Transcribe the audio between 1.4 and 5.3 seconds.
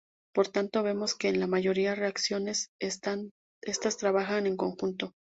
mayoría de reacciones, estas trabajan en conjunto.